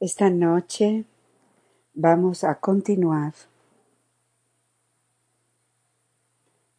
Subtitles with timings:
[0.00, 1.04] Esta noche
[1.92, 3.34] vamos a continuar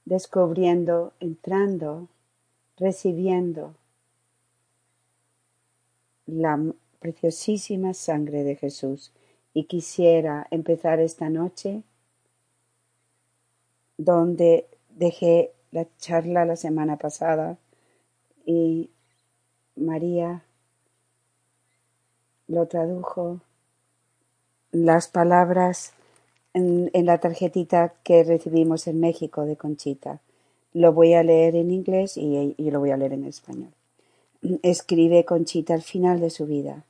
[0.05, 2.07] descubriendo, entrando,
[2.77, 3.75] recibiendo
[6.25, 9.11] la preciosísima sangre de Jesús.
[9.53, 11.83] Y quisiera empezar esta noche
[13.97, 17.59] donde dejé la charla la semana pasada
[18.47, 18.89] y
[19.75, 20.43] María
[22.51, 23.39] lo tradujo
[24.71, 25.93] las palabras
[26.53, 30.19] en, la tarjetita que recibimos en México de Conchita.
[30.73, 33.71] Lo voy a leer en inglés y, y lo voy a leer en español.
[34.63, 36.83] Escribe Conchita al final de su vida.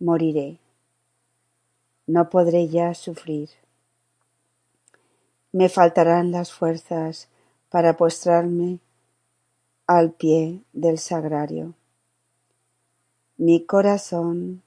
[0.00, 0.58] Moriré.
[2.06, 3.48] No podré ya sufrir.
[5.52, 7.28] Me faltarán las fuerzas
[7.70, 8.80] para postrarme
[9.86, 11.72] al pie del sagrario.
[13.36, 14.63] Mi corazón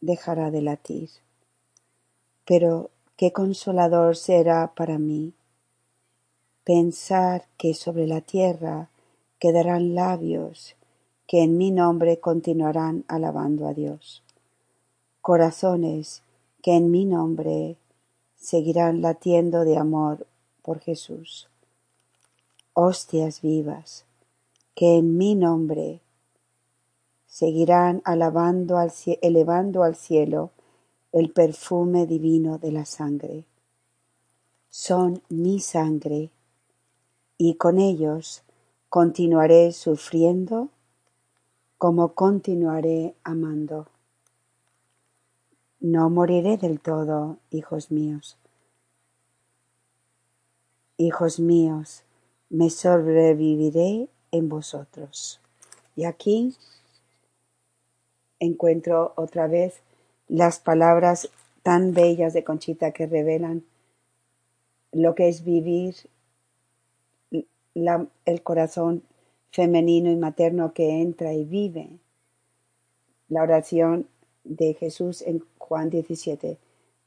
[0.00, 1.10] dejará de latir.
[2.44, 5.34] Pero qué consolador será para mí
[6.64, 8.90] pensar que sobre la tierra
[9.38, 10.76] quedarán labios
[11.26, 14.22] que en mi nombre continuarán alabando a Dios,
[15.20, 16.22] corazones
[16.62, 17.76] que en mi nombre
[18.36, 20.26] seguirán latiendo de amor
[20.62, 21.48] por Jesús,
[22.74, 24.04] hostias vivas
[24.74, 26.00] que en mi nombre
[27.30, 28.92] seguirán alabando al,
[29.22, 30.50] elevando al cielo
[31.12, 33.44] el perfume divino de la sangre.
[34.68, 36.30] Son mi sangre
[37.38, 38.42] y con ellos
[38.88, 40.68] continuaré sufriendo
[41.78, 43.86] como continuaré amando.
[45.78, 48.36] No moriré del todo, hijos míos.
[50.98, 52.02] Hijos míos,
[52.50, 55.40] me sobreviviré en vosotros.
[55.96, 56.54] Y aquí
[58.40, 59.80] encuentro otra vez
[60.28, 61.30] las palabras
[61.62, 63.64] tan bellas de Conchita que revelan
[64.92, 65.94] lo que es vivir
[67.74, 69.02] el corazón
[69.50, 71.90] femenino y materno que entra y vive.
[73.28, 74.06] La oración
[74.44, 76.58] de Jesús en Juan 17,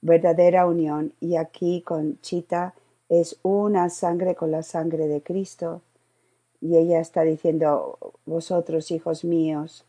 [0.01, 1.13] verdadera unión.
[1.19, 2.73] Y aquí Conchita
[3.09, 5.81] es una sangre con la sangre de Cristo.
[6.61, 9.85] Y ella está diciendo, vosotros hijos míos,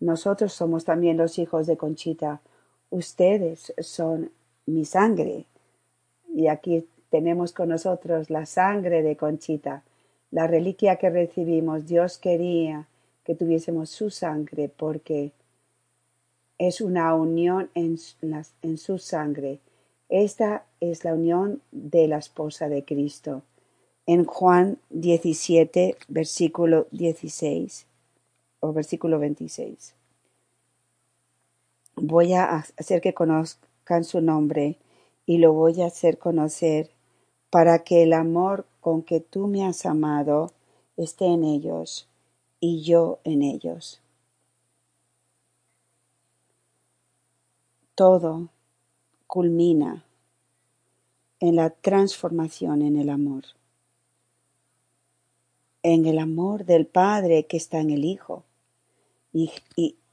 [0.00, 2.40] nosotros somos también los hijos de Conchita.
[2.90, 4.30] Ustedes son
[4.66, 5.46] mi sangre.
[6.32, 9.82] Y aquí tenemos con nosotros la sangre de Conchita,
[10.30, 11.86] la reliquia que recibimos.
[11.86, 12.86] Dios quería
[13.24, 15.32] que tuviésemos su sangre porque
[16.58, 19.58] es una unión en, su sangre.
[20.08, 23.42] Esta es la unión de la esposa de Cristo.
[24.06, 27.88] En Juan 17, versículo 16
[28.60, 29.94] o versículo 26.
[31.96, 34.78] Voy a hacer que conozcan su nombre
[35.26, 36.90] y lo voy a hacer conocer
[37.50, 40.52] para que el amor con que tú me has amado
[40.96, 42.08] esté en ellos
[42.60, 44.00] y yo en ellos.
[47.94, 48.48] Todo
[49.26, 50.04] culmina
[51.40, 53.44] en la transformación en el amor
[55.82, 58.44] en el amor del Padre que está en el Hijo.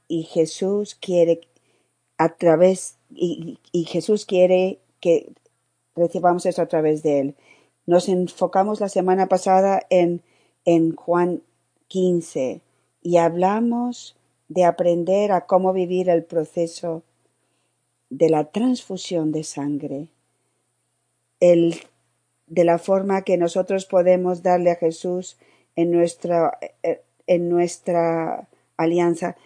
[0.08, 1.40] Y, Jesús quiere
[2.16, 5.32] a través, y, Jesús quiere que
[5.96, 7.34] recibamos eso a través de Él.
[7.86, 10.22] Nos enfocamos la semana pasada en,
[10.64, 11.42] en Juan
[11.88, 12.60] 15
[13.02, 14.16] y hablamos
[14.48, 17.02] de aprender a cómo vivir el proceso
[18.10, 20.08] de la transfusión de sangre,
[21.40, 21.76] el,
[22.46, 25.36] de la forma que nosotros podemos darle a Jesús
[25.74, 29.36] en nuestra, eh, en nuestra alianza,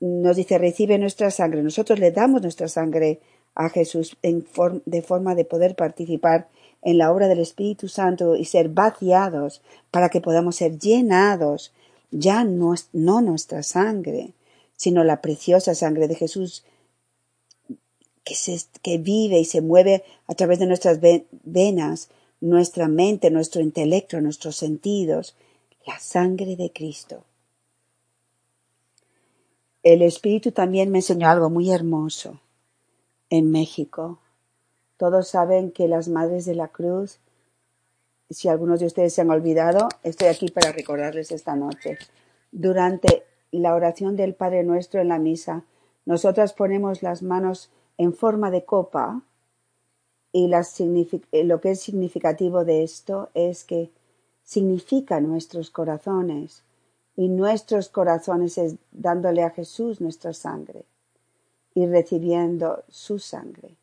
[0.00, 1.62] nos dice, recibe nuestra sangre.
[1.62, 3.20] Nosotros le damos nuestra sangre
[3.54, 4.46] a Jesús en
[4.86, 6.48] de forma de poder participar
[6.82, 11.72] en la obra del Espíritu Santo y ser vaciados para que podamos ser llenados,
[12.10, 14.32] ya no, no nuestra sangre,
[14.76, 16.64] sino la preciosa sangre de Jesús
[18.24, 21.00] que, se, que vive y se mueve a través de nuestras
[21.42, 22.10] venas,
[22.40, 25.34] nuestra mente, nuestro intelecto, nuestros sentidos,
[25.84, 27.24] la sangre de Cristo.
[29.88, 32.38] El Espíritu también me enseñó algo muy hermoso
[33.30, 34.18] en México.
[34.98, 37.20] Todos saben que las Madres de la Cruz,
[38.28, 41.96] si algunos de ustedes se han olvidado, estoy aquí para recordarles esta noche.
[42.52, 45.64] Durante la oración del Padre Nuestro en la misa,
[46.04, 49.22] nosotras ponemos las manos en forma de copa
[50.32, 53.90] y lo que es significativo de esto es que
[54.44, 56.62] significa nuestros corazones
[57.18, 60.84] y nuestros corazones es dándole a Jesús nuestra sangre.
[61.74, 63.76] y recibiendo su sangre.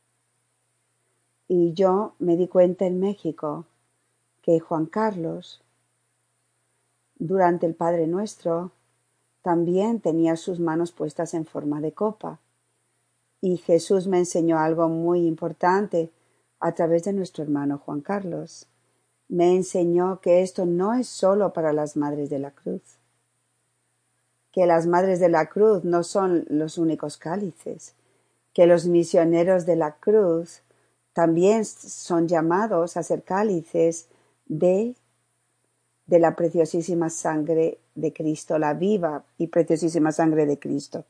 [1.47, 3.65] Y yo me di cuenta en México
[4.41, 5.61] que Juan Carlos,
[7.17, 8.71] durante el Padre Nuestro,
[9.41, 12.39] también tenía sus manos puestas en forma de copa.
[13.39, 16.09] Y Jesús me enseñó algo muy importante
[16.59, 18.67] a través de nuestro hermano Juan Carlos.
[19.29, 22.97] Me enseñó que esto no es solo para las madres de la cruz,
[24.55, 27.93] que las madres de la cruz no son los únicos cálices,
[28.53, 30.61] que los misioneros de la cruz
[31.11, 34.07] también son llamados a ser cálices
[34.45, 34.95] de,
[36.07, 41.03] de la preciosísima sangre de Cristo, la viva y preciosísima sangre de Cristo.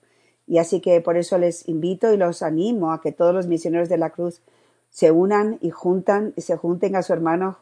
[0.48, 3.90] Y así que por eso les invito y los animo a que todos los misioneros
[3.90, 4.42] de la cruz
[4.90, 7.60] se unan y juntan, se junten a su hermano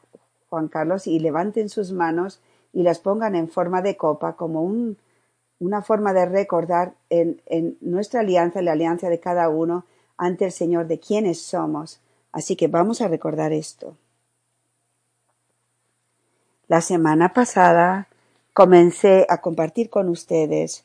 [0.48, 2.40] Juan Carlos y levanten sus manos
[2.72, 4.98] y las pongan en forma de copa como un,
[5.60, 9.86] una forma de recordar en, en nuestra alianza, la alianza de cada uno
[10.18, 12.00] ante el Señor de quiénes somos.
[12.32, 13.96] Así que vamos a recordar esto.
[16.68, 18.08] La semana pasada
[18.54, 20.84] comencé a compartir con ustedes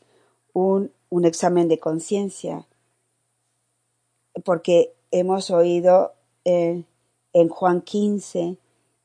[0.53, 2.67] un, un examen de conciencia
[4.45, 6.13] porque hemos oído
[6.45, 6.85] eh,
[7.33, 8.57] en Juan 15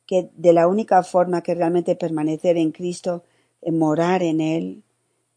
[0.06, 3.24] que de la única forma que realmente permanecer en Cristo,
[3.62, 4.84] en morar en Él,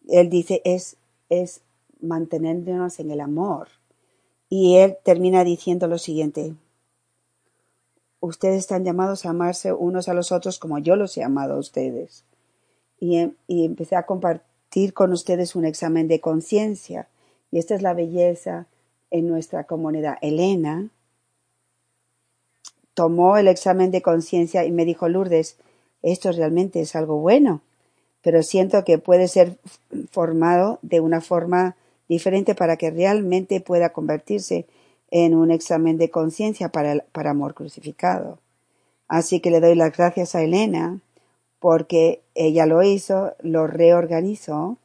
[0.06, 0.97] Él dice es,
[1.29, 1.62] es
[2.00, 3.69] mantenernos en el amor.
[4.49, 6.55] Y Él termina diciendo lo siguiente,
[8.20, 11.58] ustedes están llamados a amarse unos a los otros como yo los he amado a
[11.58, 12.25] ustedes.
[13.00, 17.09] Y, em, y empecé a compartir con ustedes un examen de conciencia.
[17.50, 18.67] Y esta es la belleza
[19.11, 20.19] en nuestra comunidad.
[20.20, 20.91] Elena,
[22.94, 25.59] tomó el examen de conciencia y me dijo, Lourdes,
[26.02, 27.61] esto realmente es algo bueno,
[28.26, 29.56] pero siento que puede ser
[30.11, 31.76] formado de una forma
[32.08, 34.67] diferente para que realmente pueda convertirse
[35.12, 38.40] en un examen de conciencia para, para amor crucificado.
[39.06, 40.99] Así que le doy las gracias a Elena
[41.61, 44.76] porque ella lo hizo, lo reorganizó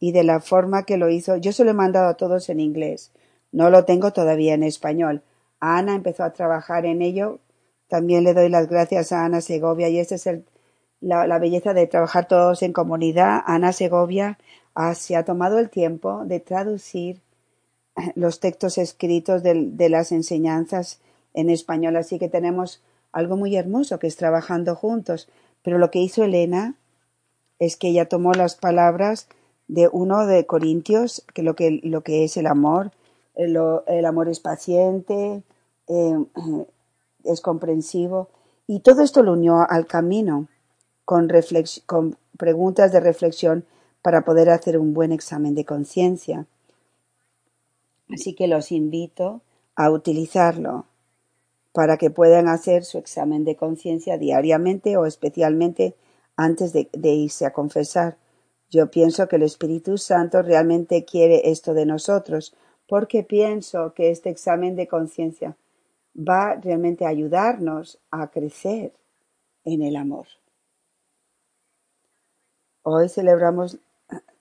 [0.00, 2.58] y de la forma que lo hizo, yo se lo he mandado a todos en
[2.58, 3.12] inglés,
[3.52, 5.22] no lo tengo todavía en español,
[5.60, 7.38] Ana empezó a trabajar en ello.
[7.86, 10.44] También le doy las gracias a Ana Segovia y esta es el,
[11.06, 13.42] la, belleza de trabajar todos en comunidad.
[13.46, 14.38] Ana Segovia
[14.74, 17.20] ha, se ha tomado el tiempo de traducir
[18.14, 21.00] los textos escritos de, las enseñanzas
[21.32, 21.96] en español.
[21.96, 22.82] Así que tenemos
[23.12, 25.28] algo muy hermoso que es trabajando juntos.
[25.62, 26.74] Pero lo que hizo Elena
[27.58, 29.28] es que ella tomó las palabras
[29.68, 32.92] de uno de Corintios, que lo que, lo que es el amor,
[33.34, 35.42] el, el amor es paciente,
[35.86, 36.14] eh,
[37.24, 38.28] es comprensivo.
[38.66, 40.48] Y todo esto lo unió al camino
[41.06, 41.28] con,
[42.36, 43.64] preguntas de reflexión
[44.02, 46.46] para poder hacer un buen examen de conciencia.
[48.12, 49.40] Así que los invito
[49.74, 50.86] a utilizarlo
[51.72, 55.94] para que puedan hacer su examen de conciencia diariamente o especialmente
[56.36, 58.16] antes de, de, irse a confesar.
[58.70, 62.54] Yo pienso que el Espíritu Santo realmente quiere esto de nosotros,
[62.88, 65.56] porque pienso que este examen de conciencia
[66.16, 68.92] va realmente a ayudarnos a crecer
[69.64, 70.26] en el amor.
[72.88, 73.78] Hoy celebramos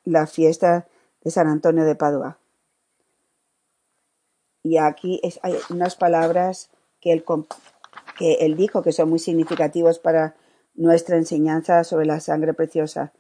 [0.04, 0.86] la fiesta
[1.24, 2.38] de San Antonio de Padua.
[4.62, 6.70] Y aquí hay unas palabras
[7.02, 7.26] que él,
[8.20, 10.36] que él dijo que son muy significativos para
[10.76, 13.14] nuestra enseñanza sobre la sangre preciosa.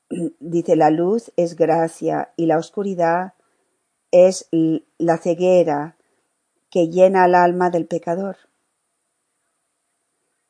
[0.40, 3.34] Dice, la luz es gracia y la oscuridad
[4.10, 4.48] es
[4.98, 5.94] la ceguera
[6.70, 8.36] que llena al alma del pecador.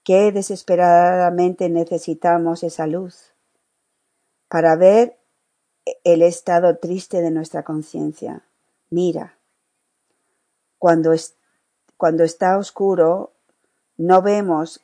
[0.05, 3.32] Qué desesperadamente necesitamos esa luz
[4.53, 5.17] para ver
[6.05, 8.43] el estado triste de nuestra conciencia.
[8.91, 9.39] Mira,
[10.79, 11.13] cuando,
[11.97, 13.33] cuando está oscuro,
[13.97, 14.83] no vemos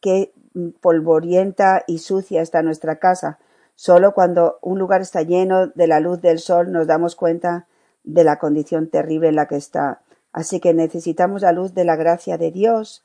[0.00, 0.32] qué
[0.80, 3.38] polvorienta y sucia está nuestra casa.
[3.76, 7.68] Solo cuando un lugar está lleno de la luz del sol nos damos cuenta
[8.02, 10.02] de la condición terrible en la que está.
[10.32, 13.04] Así que necesitamos la luz de la gracia de Dios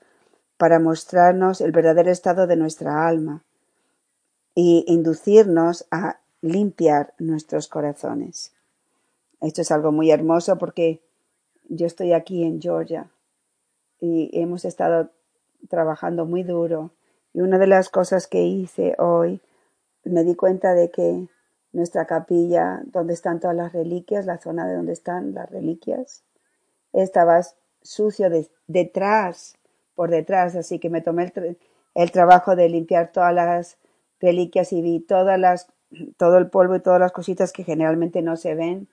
[0.57, 3.43] para mostrarnos el verdadero estado de nuestra alma
[4.61, 8.51] y inducirnos a limpiar nuestros corazones.
[9.39, 10.99] Esto es algo muy hermoso porque
[11.69, 13.09] yo estoy aquí en Georgia
[14.01, 15.11] y hemos estado
[15.69, 16.91] trabajando muy duro
[17.33, 19.39] y una de las cosas que hice hoy
[20.03, 21.29] me di cuenta de que
[21.71, 26.23] nuestra capilla donde están todas las reliquias, la zona de donde están las reliquias,
[26.91, 27.39] estaba
[27.81, 29.55] sucio de, detrás,
[29.95, 31.57] por detrás, así que me tomé el,
[31.95, 33.77] el, trabajo de limpiar todas las
[34.19, 35.67] reliquias y vi todas las,
[36.17, 38.87] todo el polvo y todas las cositas que generalmente no se ven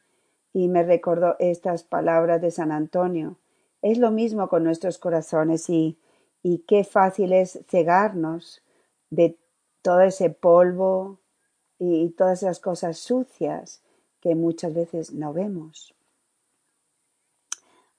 [0.53, 3.39] y me recordó estas palabras de San Antonio.
[3.83, 5.99] Es lo mismo con nuestros corazones y,
[6.43, 8.63] y qué fácil es cegarnos
[9.11, 9.39] de
[9.83, 11.19] todo ese polvo
[11.79, 13.83] y todas esas cosas sucias
[14.21, 15.95] que muchas veces no vemos.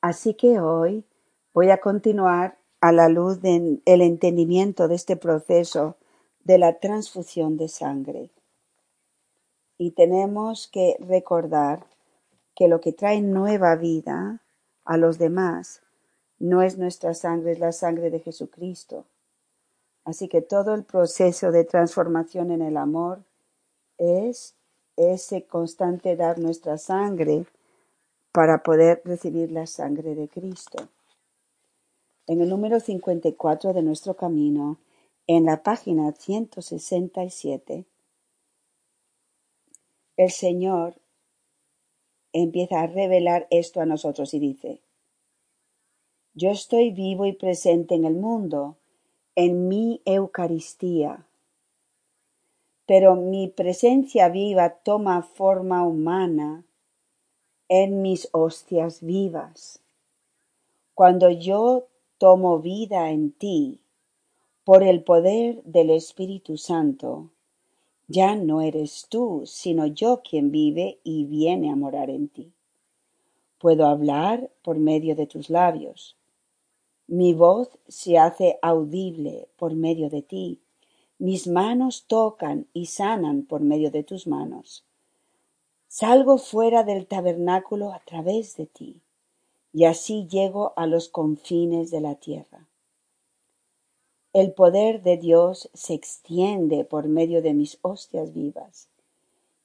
[0.02, 1.06] Así que hoy
[1.54, 5.98] voy a continuar a la luz del entendimiento de este proceso
[6.48, 8.32] de la transfusión de sangre.
[9.78, 11.86] Y tenemos que recordar
[12.56, 14.42] que lo que trae nueva vida
[14.86, 15.82] a los demás
[16.40, 19.04] no es nuestra sangre, es la sangre de Jesucristo.
[20.06, 23.20] Así que todo el proceso de transformación en el amor
[23.98, 24.56] es
[24.96, 27.46] ese constante dar nuestra sangre
[28.32, 30.88] para poder recibir la sangre de Cristo.
[32.26, 34.78] En el número 54 de nuestro camino,
[35.28, 37.86] en la página 167,
[40.16, 40.96] el Señor
[42.32, 44.82] empieza a revelar esto a nosotros y dice,
[46.34, 48.78] yo estoy vivo y presente en el mundo,
[49.36, 51.28] en mi Eucaristía,
[52.86, 56.64] pero mi presencia viva toma forma humana
[57.68, 59.82] en mis hostias vivas.
[60.94, 63.82] Cuando yo tomo vida en ti,
[64.68, 67.30] por el poder del Espíritu Santo,
[68.10, 72.52] ya no eres tú, sino yo quien vive y viene a morar en ti.
[73.60, 76.18] Puedo hablar por medio de tus labios.
[77.08, 80.60] Mi voz se hace audible por medio de ti.
[81.18, 84.84] Mis manos tocan y sanan por medio de tus manos.
[85.88, 89.00] Salgo fuera del tabernáculo a través de ti,
[89.72, 92.67] y así llego a los confines de la tierra.
[94.34, 98.90] El poder de Dios se extiende por medio de mis hostias vivas,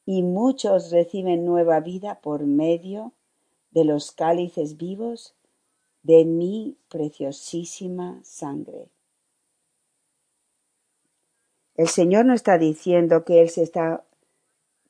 [0.07, 3.12] y muchos reciben nueva vida por medio
[3.71, 5.35] de los cálices vivos
[6.02, 8.88] de mi preciosísima sangre.
[11.76, 14.04] El Señor no está diciendo que Él se está,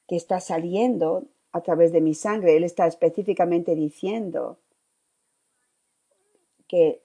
[0.09, 2.57] que está saliendo a través de mi sangre.
[2.57, 4.59] Él está específicamente diciendo
[6.67, 7.01] que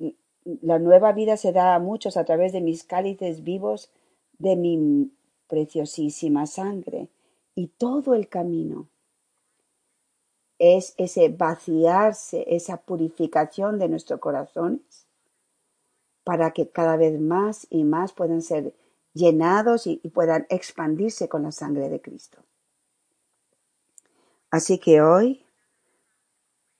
[0.61, 3.91] la nueva vida se da a muchos a través de mis cálices vivos
[4.39, 5.11] de mi
[5.47, 7.09] preciosísima sangre.
[7.55, 8.87] Y todo el camino
[10.59, 15.07] es ese vaciarse, esa purificación de nuestros corazones
[16.23, 18.73] para que cada vez más y más puedan ser
[19.13, 22.39] llenados y, puedan expandirse con la sangre de Cristo.
[24.51, 25.45] Así que hoy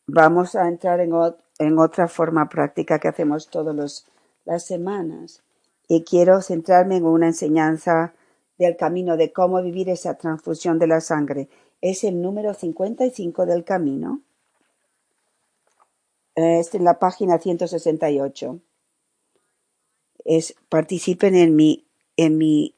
[0.06, 1.12] vamos a entrar en,
[1.60, 4.06] en otra forma práctica que hacemos todas
[4.46, 5.44] las semanas.
[5.88, 8.14] Y quiero centrarme en una enseñanza
[8.58, 11.50] del camino de cómo vivir esa transfusión de la sangre.
[11.82, 14.22] Es el número 55 del camino.
[16.36, 18.60] Es en la página 168.
[20.26, 21.88] Es participen en mi,
[22.18, 22.76] en mi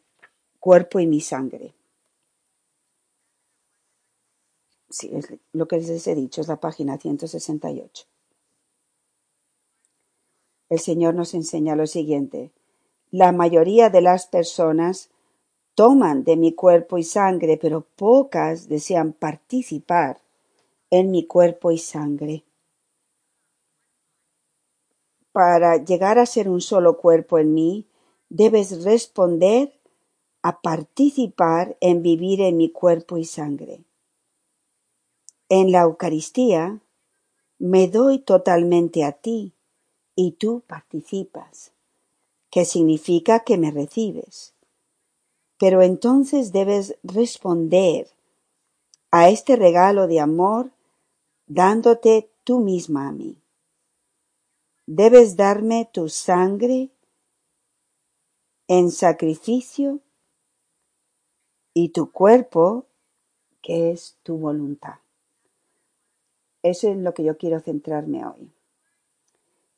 [0.60, 1.74] cuerpo y mi sangre.
[4.92, 8.08] Sí, es lo que les he dicho, es la página 168
[10.70, 12.52] el Señor nos enseña lo siguiente.
[13.12, 15.10] La mayoría de las personas
[15.74, 20.22] toman de mi cuerpo y sangre, pero pocas desean participar
[20.92, 22.44] en mi cuerpo y sangre.
[25.32, 27.86] Para llegar a ser un solo cuerpo en mí,
[28.30, 29.74] debes responder
[30.42, 33.84] a participar en vivir en mi cuerpo y sangre.
[35.50, 36.80] En la Eucaristía
[37.58, 39.54] me doy totalmente a ti
[40.22, 41.72] y tú participas,
[42.50, 44.54] que significa que me recibes.
[45.58, 48.10] Pero entonces debes responder
[49.12, 50.72] a este regalo de amor
[51.48, 53.38] dándote tú misma a mí.
[54.88, 56.90] Debes darme tu sangre
[58.68, 60.02] en sacrificio
[61.74, 62.88] y tu cuerpo,
[63.62, 64.96] que es tu voluntad.
[66.62, 68.52] Eso es en lo que yo quiero centrarme hoy.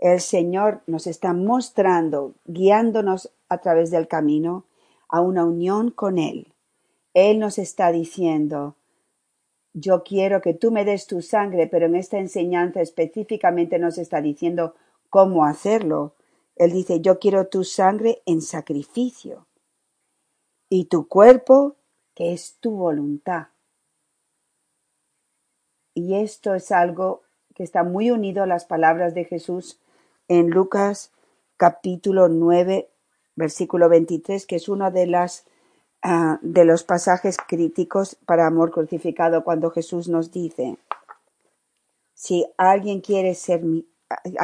[0.01, 4.65] El Señor nos está mostrando, guiándonos a través del camino
[5.08, 6.53] a una unión con Él.
[7.13, 8.75] Él nos está diciendo,
[9.74, 14.22] yo quiero que tú me des tu sangre, pero en esta enseñanza específicamente nos está
[14.22, 14.74] diciendo
[15.12, 16.15] cómo hacerlo.
[16.55, 19.46] Él dice, yo quiero tu sangre en sacrificio
[20.67, 21.75] y tu cuerpo,
[22.15, 23.50] que es tu voluntad.
[25.93, 27.22] Y esto es algo
[27.53, 29.79] que está muy unido a las palabras de Jesús
[30.27, 31.11] en Lucas
[31.57, 32.89] capítulo 9,
[33.35, 35.45] versículo 23, que es uno de, las,
[36.03, 40.77] uh, de los pasajes críticos para amor crucificado cuando Jesús nos dice,
[42.13, 43.85] Si alguien quiere ser mi,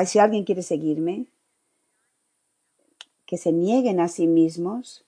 [0.05, 1.25] si alguien quiere seguirme,
[3.25, 5.05] que se nieguen a sí mismos,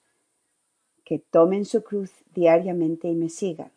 [1.06, 3.72] que tomen su cruz diariamente y me sigan.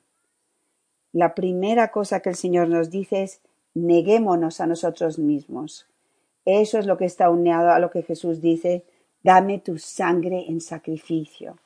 [1.13, 3.41] La primera cosa que el Señor nos dice es
[3.75, 5.87] neguémonos a nosotros mismos.
[6.45, 8.85] Eso es lo que está unido a lo que Jesús dice,
[9.23, 11.59] dame tu sangre en sacrificio.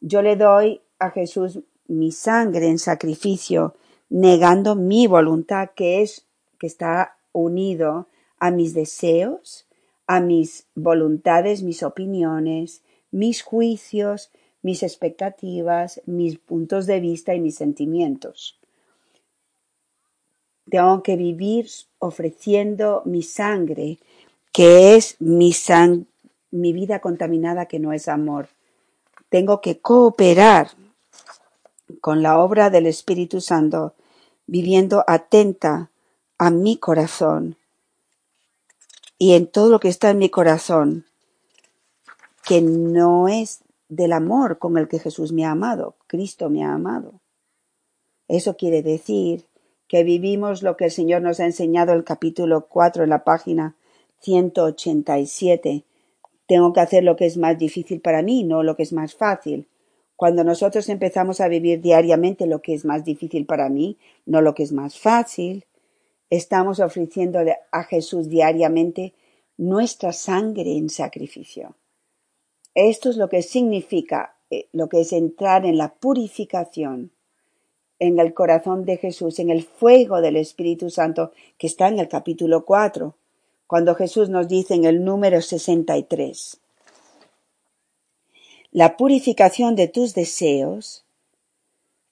[0.00, 3.74] Yo le doy a Jesús mi sangre en sacrificio,
[4.08, 6.26] negando mi voluntad que es
[6.58, 8.08] que está unido
[8.38, 9.66] a mis deseos,
[10.06, 14.30] a mis voluntades, mis opiniones, mis juicios,
[14.62, 18.57] mis expectativas, mis puntos de vista y mis sentimientos.
[20.70, 23.98] Tengo que vivir ofreciendo mi sangre,
[24.52, 25.54] que es mi,
[26.50, 28.48] mi vida contaminada, que no es amor.
[29.28, 30.70] Tengo que cooperar
[32.00, 33.94] con la obra del Espíritu Santo,
[34.46, 35.90] viviendo atenta
[36.38, 37.56] a mi corazón
[39.18, 41.04] y en todo lo que está en mi corazón,
[42.44, 46.72] que no es del amor con el que Jesús me ha amado, Cristo me ha
[46.72, 47.14] amado.
[48.28, 49.44] Eso quiere decir
[49.88, 53.74] que vivimos lo que el Señor nos ha enseñado el capítulo 4 en la página
[54.20, 55.84] 187.
[56.46, 59.14] Tengo que hacer lo que es más difícil para mí, no lo que es más
[59.14, 59.66] fácil.
[60.14, 64.54] Cuando nosotros empezamos a vivir diariamente lo que es más difícil para mí, no lo
[64.54, 65.64] que es más fácil,
[66.28, 69.14] estamos ofreciéndole a Jesús diariamente
[69.56, 71.76] nuestra sangre en sacrificio.
[72.74, 77.12] Esto es lo que significa, eh, lo que es entrar en la purificación
[77.98, 82.08] en el corazón de Jesús, en el fuego del Espíritu Santo que está en el
[82.08, 83.14] capítulo 4,
[83.66, 86.60] cuando Jesús nos dice en el número 63,
[88.70, 91.04] la purificación de tus deseos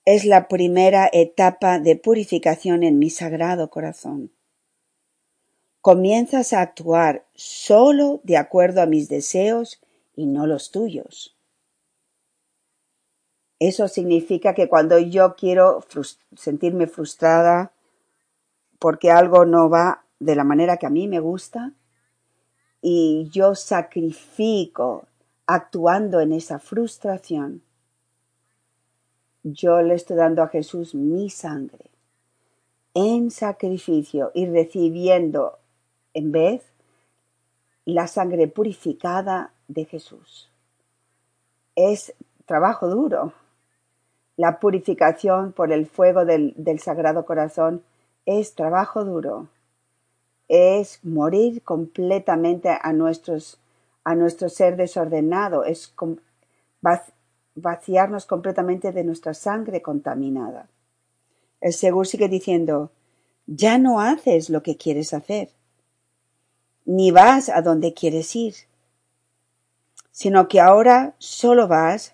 [0.05, 4.31] es la primera etapa de purificación en mi sagrado corazón.
[5.81, 9.79] Comienzas a actuar solo de acuerdo a mis deseos
[10.15, 11.36] y no los tuyos.
[13.59, 15.83] Eso significa que cuando yo quiero
[16.35, 17.71] sentirme frustrada
[18.79, 21.73] porque algo no va de la manera que a mí me gusta
[22.81, 25.07] y yo sacrifico
[25.47, 27.63] actuando en esa frustración,
[29.43, 31.89] yo le estoy dando a Jesús mi sangre
[32.93, 35.59] en sacrificio y recibiendo
[36.13, 36.63] en vez
[37.85, 40.49] la sangre purificada de Jesús.
[41.75, 42.13] Es
[42.45, 43.33] trabajo duro.
[44.37, 47.83] La purificación por el fuego del, Sagrado Corazón
[48.25, 49.47] es trabajo duro.
[50.47, 55.63] Es morir completamente a, a nuestro ser desordenado.
[55.63, 55.93] Es
[57.55, 60.67] vaciarnos completamente de nuestra sangre contaminada.
[61.59, 62.91] El Segur sigue diciendo,
[63.47, 65.49] ya no haces lo que quieres hacer,
[66.85, 68.53] ni vas a donde quieres ir,
[70.11, 72.13] sino que ahora solo vas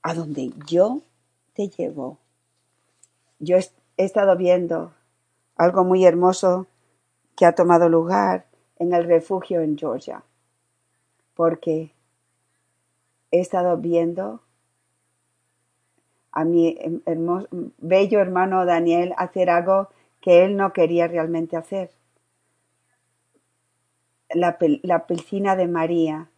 [0.00, 1.02] a donde yo
[1.54, 2.18] te llevo.
[3.38, 4.92] Yo he estado viendo
[5.56, 6.66] algo muy hermoso
[7.36, 8.46] que ha tomado lugar
[8.78, 10.22] en el refugio en Georgia,
[11.34, 11.92] porque
[13.30, 14.40] he estado viendo
[16.32, 16.78] a mi
[17.78, 19.88] bello hermano Daniel hacer algo
[20.20, 21.90] que él no quería realmente hacer.
[24.30, 24.56] La,
[25.06, 26.30] piscina de María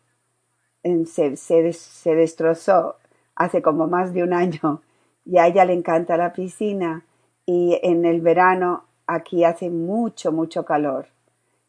[1.07, 2.97] se, se, destrozó
[3.37, 4.83] hace como más de un año
[5.25, 7.05] y a ella le encanta la piscina
[7.47, 11.07] y en el verano aquí hace mucho, mucho calor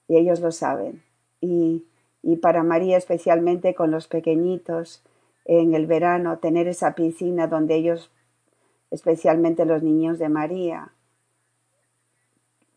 [0.07, 1.03] y ellos lo saben.
[1.41, 1.85] Y,
[2.21, 5.03] y para María especialmente con los pequeñitos
[5.45, 8.11] en el verano, tener esa piscina donde ellos
[8.89, 10.91] especialmente los niños de María,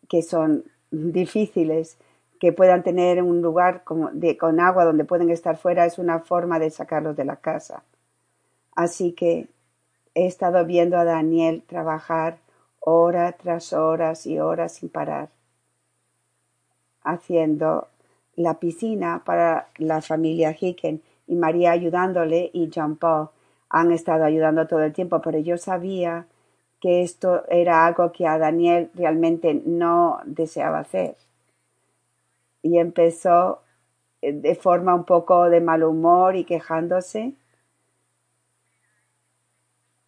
[0.08, 1.98] que son difíciles,
[2.40, 6.70] que puedan tener un lugar con agua donde pueden estar fuera, es una forma de
[6.70, 7.82] sacarlos de la casa.
[8.74, 9.48] Así que
[10.18, 12.38] he estado viendo a Daniel trabajar
[12.80, 15.28] hora tras horas y horas sin parar,
[17.04, 17.86] haciendo
[18.34, 23.28] la piscina para la familia Hicken y María ayudándole y Jean Paul
[23.68, 26.26] han estado ayudando todo el tiempo, pero yo sabía
[26.80, 31.14] que esto era algo que a Daniel realmente no deseaba hacer.
[32.62, 33.60] Y empezó
[34.20, 37.34] eh, de forma un poco de mal humor y quejándose.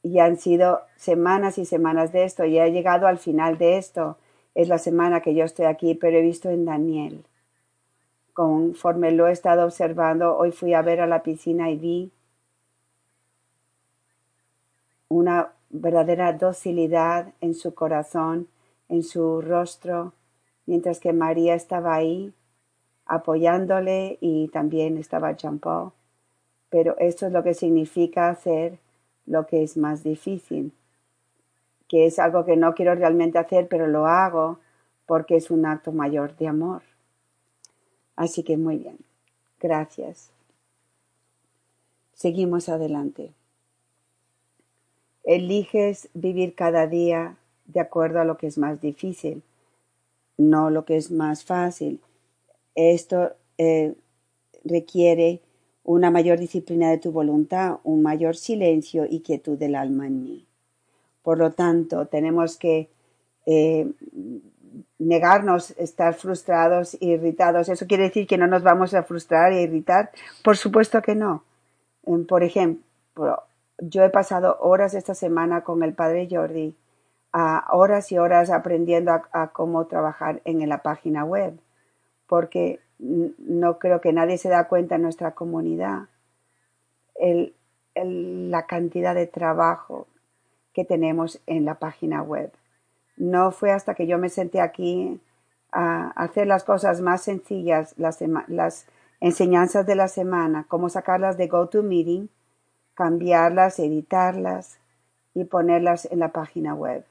[0.02, 4.16] Y han sido semanas y semanas de esto y he llegado al final de esto.
[4.54, 7.24] Es la semana que yo estoy aquí, pero he visto en Daniel.
[8.32, 12.12] Conforme lo he estado observando, hoy fui a ver a la piscina y vi
[15.08, 18.48] una verdadera docilidad en su corazón,
[18.88, 20.12] en su rostro,
[20.66, 22.32] mientras que María estaba ahí
[23.06, 25.90] apoyándole y también estaba Paul.
[26.70, 28.78] Pero esto es lo que significa hacer
[29.30, 30.72] lo que es más difícil,
[31.88, 34.58] que es algo que no quiero realmente hacer, pero lo hago
[35.06, 36.82] porque es un acto mayor de amor.
[38.16, 38.98] Así que muy bien,
[39.60, 40.30] gracias.
[42.12, 43.32] Seguimos adelante.
[45.22, 49.44] Eliges vivir cada día de acuerdo a lo que es más difícil,
[50.36, 52.00] no lo que es más fácil.
[52.74, 53.94] Esto eh,
[54.64, 55.40] requiere
[55.84, 60.46] una mayor disciplina de tu voluntad, un mayor silencio y quietud del alma en mí.
[61.22, 62.88] Por lo tanto, tenemos que
[63.46, 63.90] eh,
[64.98, 67.68] negarnos, estar frustrados e irritados.
[67.68, 70.10] ¿Eso quiere decir que no nos vamos a frustrar e irritar?
[70.44, 71.44] Por supuesto que no.
[72.06, 73.42] Em, por ejemplo,
[73.78, 76.76] yo he pasado horas esta semana con el padre Jordi,
[77.32, 81.58] horas y horas aprendiendo a, cómo trabajar en la página web,
[82.26, 86.08] porque no creo que nadie se da cuenta en nuestra comunidad
[87.94, 90.06] la cantidad de trabajo
[90.72, 92.52] que tenemos en la página web.
[93.16, 95.20] No fue hasta que yo me senté aquí
[95.72, 98.86] a hacer las cosas más sencillas, las,
[99.20, 102.30] enseñanzas de la semana, cómo sacarlas de GoToMeeting,
[102.94, 104.78] cambiarlas, editarlas
[105.34, 107.04] y ponerlas en la página web.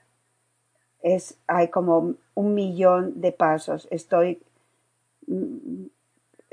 [1.01, 3.87] Es, hay como un millón de pasos.
[3.91, 4.41] Estoy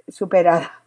[0.09, 0.83] superada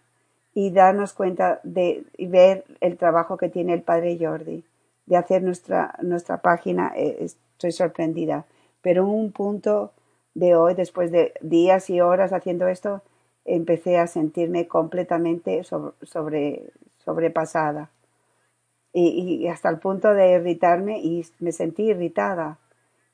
[0.54, 4.64] y darnos cuenta de ver el trabajo que tiene el padre Jordi
[5.10, 6.94] de hacer nuestra, nuestra página.
[6.96, 8.46] Eh, estoy sorprendida.
[8.82, 9.92] Pero un punto
[10.36, 13.02] de hoy, después de días y horas haciendo esto,
[13.44, 16.72] empecé a sentirme completamente sobre,
[17.04, 17.90] sobrepasada.
[18.94, 22.60] Y, hasta el punto de irritarme y me sentí irritada.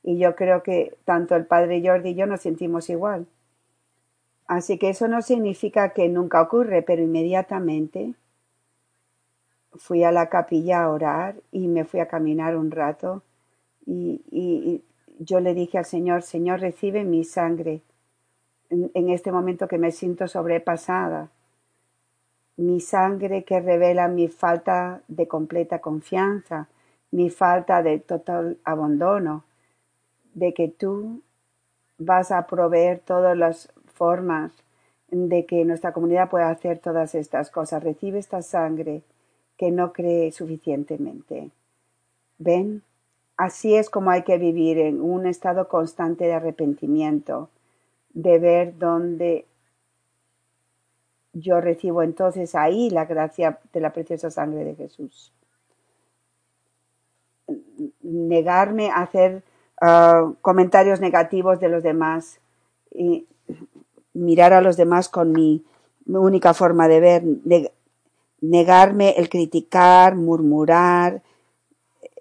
[0.04, 3.26] Y yo creo que tanto el padre Jordi y yo nos sentimos igual.
[4.48, 8.14] Así que eso no significa que nunca ocurre, pero inmediatamente
[9.74, 13.24] fui a la capilla a orar y me fui a caminar un rato
[13.86, 14.84] y, y
[15.20, 17.82] yo le dije al Señor, Señor, recibe mi sangre
[18.70, 21.30] en, este momento que me siento sobrepasada.
[22.58, 26.68] Mi sangre que revela mi falta de completa confianza,
[27.12, 29.44] mi falta de total abandono,
[30.34, 31.22] de que tú
[31.98, 34.52] vas a proveer todas las formas
[35.10, 37.84] de que nuestra comunidad pueda hacer todas estas cosas.
[37.84, 39.02] Recibe esta sangre
[39.58, 41.52] que no cree suficientemente.
[42.38, 42.84] ¿Ven?
[43.38, 47.50] Así es como hay que vivir en un estado constante de arrepentimiento,
[48.14, 49.46] de ver dónde
[51.34, 55.34] yo recibo entonces ahí la gracia de la preciosa sangre de Jesús.
[58.02, 59.44] Negarme a hacer
[59.82, 62.40] ah, comentarios negativos de los demás
[62.90, 63.28] y
[64.16, 65.64] mirar a los demás con mi,
[66.08, 67.24] única forma de ver,
[68.42, 71.22] negarme el criticar, murmurar.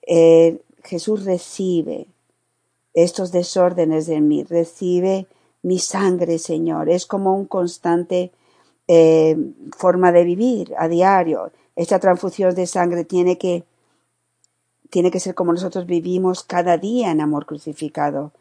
[0.07, 2.07] Eh, Jesús recibe
[2.93, 5.27] estos desórdenes de mí, recibe
[5.63, 6.89] mi sangre, Señor.
[6.89, 8.31] Es como un constante
[8.87, 9.37] eh,
[9.77, 11.51] forma de vivir a diario.
[11.75, 13.65] Esta transfusión de sangre tiene que,
[14.91, 18.33] tiene que ser como nosotros vivimos cada día en amor crucificado.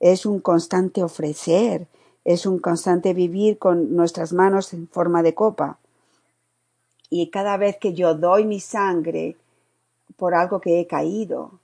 [0.00, 1.86] Es un constante ofrecer,
[2.24, 5.78] es un constante vivir con nuestras manos en forma de copa.
[7.10, 9.36] Y cada vez que yo doy mi sangre
[10.16, 11.60] por algo que he caído,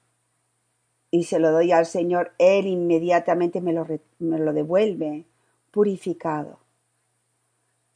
[1.10, 3.86] y se lo doy al Señor, Él inmediatamente me lo,
[4.18, 5.24] me lo devuelve
[5.70, 6.58] purificado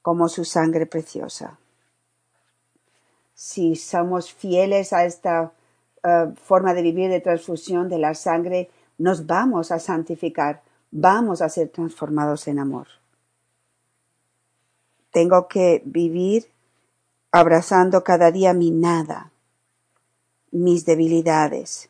[0.01, 1.59] como su sangre preciosa.
[3.35, 5.53] Si somos fieles a esta
[6.03, 11.49] eh, forma de vivir de transfusión de la sangre, nos vamos a santificar, vamos a
[11.49, 12.87] ser transformados en amor.
[15.11, 16.47] Tengo que vivir
[17.33, 19.33] abrazando cada día mi nada,
[20.53, 21.89] mis debilidades,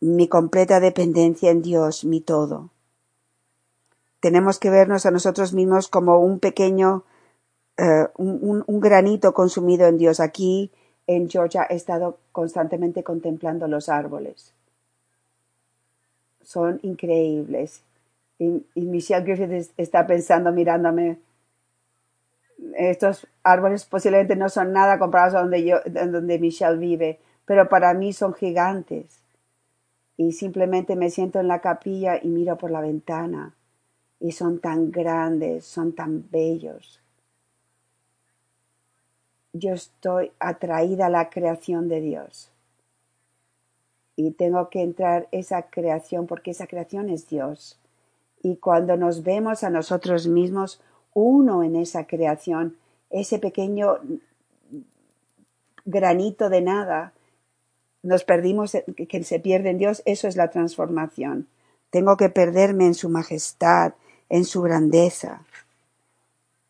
[0.00, 2.70] mi completa dependencia en Dios, mi todo.
[4.20, 7.04] Tenemos que vernos a nosotros mismos como un pequeño,
[7.76, 10.20] eh, un, granito consumido en Dios.
[10.20, 10.70] Aquí
[11.06, 14.54] en Georgia he estado constantemente contemplando los árboles.
[16.42, 17.82] Son increíbles.
[18.38, 21.18] Y, Michelle Griffith está pensando, mirándome,
[22.76, 27.94] estos árboles posiblemente no son nada comparados a donde, yo, donde Michelle vive, pero para
[27.94, 29.22] mí son gigantes
[30.16, 33.54] y simplemente me siento en la capilla y miro por la ventana
[34.20, 37.00] y son tan grandes, son tan bellos.
[39.52, 42.48] Yo estoy atraída a la creación de Dios.
[44.14, 47.80] y tengo que entrar esa creación porque esa creación es Dios.
[48.42, 50.80] Y cuando nos vemos a nosotros mismos,
[51.14, 52.76] uno en esa creación,
[53.10, 53.98] ese pequeño
[55.84, 57.12] granito de nada,
[58.02, 58.76] nos perdimos,
[59.08, 61.46] que se pierde en Dios, eso es la transformación.
[61.90, 63.94] Tengo que perderme en su majestad,
[64.28, 65.42] en su grandeza,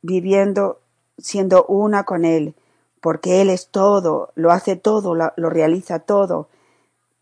[0.02, 0.80] viviendo,
[1.16, 2.54] siendo una con Él,
[3.00, 6.48] porque Él es todo, lo hace todo, lo, lo realiza todo,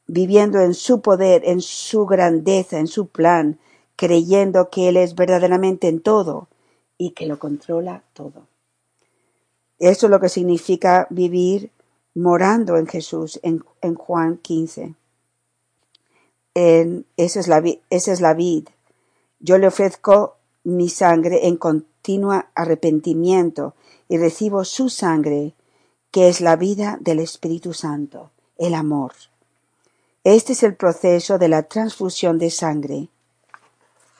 [0.06, 3.58] viviendo en su poder, en su grandeza, en su plan,
[4.00, 6.48] creyendo que Él es verdaderamente en todo
[6.96, 8.46] y que lo controla todo.
[9.78, 11.70] Eso es lo que significa vivir
[12.14, 13.62] morando en Jesús en,
[13.96, 14.94] Juan 15.
[16.54, 18.68] En, esa, es la, esa es la vid.
[19.38, 23.74] Yo le ofrezco mi sangre en continuo arrepentimiento
[24.08, 25.52] y recibo su sangre,
[26.10, 29.12] que es la vida del Espíritu Santo, el amor.
[30.24, 33.10] Este es el proceso de la transfusión de sangre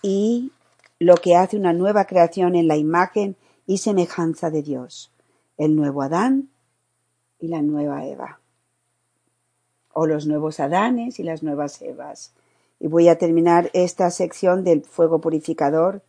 [0.02, 0.52] y
[0.98, 3.36] lo que hace una nueva creación en la imagen
[3.66, 5.12] y semejanza de Dios,
[5.56, 6.48] el nuevo Adán
[7.38, 8.40] y la nueva Eva,
[9.92, 12.32] o los nuevos Adanes y las nuevas Evas.
[12.78, 16.02] Y voy a terminar esta sección del fuego purificador,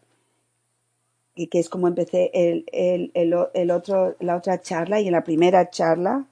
[1.35, 3.11] y que es como empecé el, el,
[3.53, 6.25] el, otro, la otra charla, y en la primera charla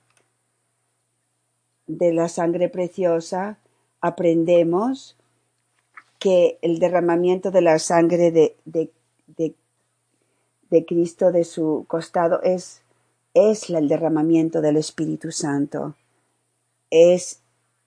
[1.87, 3.57] de la sangre preciosa
[4.01, 5.18] aprendemos
[6.19, 8.91] que el derramamiento de la sangre de, de,
[10.69, 12.81] de, Cristo de su costado es,
[13.33, 15.95] es el derramamiento del Espíritu Santo.
[16.91, 17.41] Es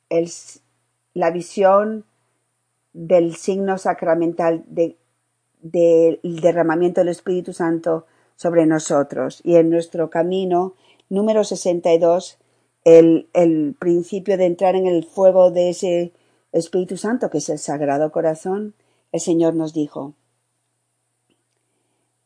[0.09, 0.31] el,
[1.15, 2.05] la visión
[2.95, 4.97] del signo sacramental del
[6.23, 9.41] derramamiento del Espíritu Santo sobre nosotros.
[9.45, 10.75] Y en nuestro camino,
[11.11, 12.39] número 62,
[12.85, 16.13] el, el principio de entrar en el fuego de ese
[16.53, 18.75] Espíritu Santo, que es el Sagrado Corazón,
[19.11, 20.15] el Señor nos dijo,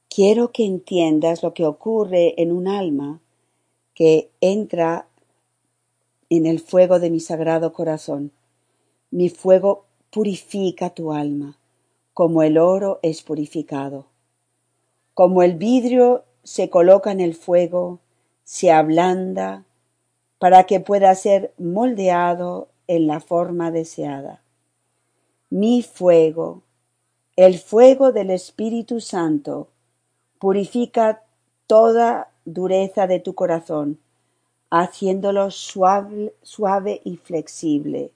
[0.08, 3.20] quiero que entiendas lo que ocurre en un alma
[3.94, 5.08] que entra
[6.28, 8.32] en el fuego de mi Sagrado Corazón.
[9.10, 11.58] Mi fuego purifica tu alma,
[12.12, 14.06] como el oro es purificado.
[15.14, 18.00] Como el vidrio se coloca en el fuego,
[18.44, 19.64] se ablanda
[20.38, 24.42] para que pueda ser moldeado en la forma deseada.
[25.50, 26.62] Mi fuego,
[27.36, 29.68] el fuego del Espíritu Santo,
[30.38, 31.22] purifica
[31.66, 33.98] toda dureza de tu corazón,
[34.70, 38.12] haciéndolo suave, suave y flexible.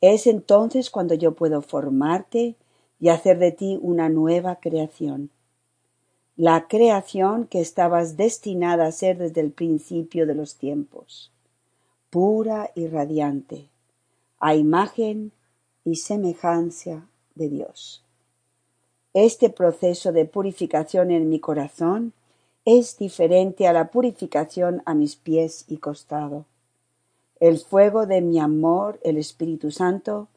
[0.00, 2.56] Es entonces cuando yo puedo formarte
[3.00, 5.30] y hacer de ti una nueva creación.
[6.36, 11.32] La creación que estabas destinada a ser desde el principio de los tiempos,
[12.10, 13.69] pura y radiante,
[14.40, 15.32] a imagen
[15.84, 18.02] y semejanza de Dios.
[19.12, 22.12] Este proceso de purificación en mi corazón
[22.64, 26.46] es diferente a la purificación a mis pies y costado.
[27.38, 30.28] El fuego de mi amor, el Espíritu Santo,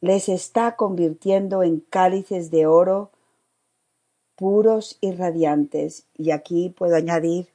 [0.00, 3.10] les está convirtiendo en cálices de oro
[4.36, 7.48] puros y radiantes, y aquí puedo añadir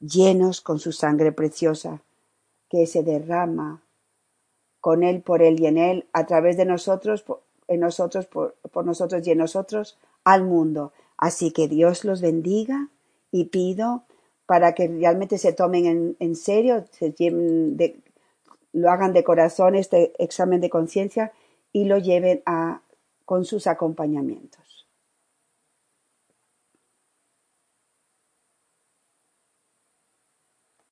[0.00, 2.02] llenos con su sangre preciosa,
[2.68, 3.84] que se derrama
[4.84, 7.24] con Él, por Él y en Él, a través de nosotros,
[7.68, 10.92] en nosotros, por, nosotros y en nosotros, al mundo.
[11.16, 12.90] Así que Dios los bendiga
[13.32, 14.02] y pido
[14.44, 17.14] para que realmente se tomen en, serio, se
[18.74, 21.32] lo hagan de corazón este examen de conciencia
[21.72, 22.82] y lo lleven a,
[23.24, 24.63] con sus acompañamientos.